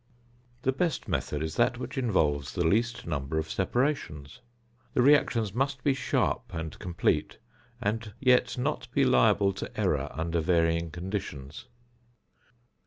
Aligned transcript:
The 0.63 0.71
best 0.71 1.07
method 1.07 1.43
is 1.43 1.57
that 1.57 1.77
which 1.77 1.95
involves 1.95 2.55
the 2.55 2.65
least 2.65 3.05
number 3.05 3.37
of 3.37 3.51
separations. 3.51 4.39
The 4.95 5.01
reactions 5.03 5.53
must 5.53 5.83
be 5.83 5.93
sharp 5.93 6.51
and 6.55 6.79
complete, 6.79 7.37
and 7.79 8.11
yet 8.19 8.57
not 8.57 8.91
be 8.93 9.05
liable 9.05 9.53
to 9.53 9.79
error 9.79 10.09
under 10.13 10.41
varying 10.41 10.89
conditions. 10.89 11.65